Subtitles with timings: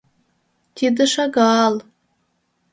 [0.75, 1.75] Тиде шагал.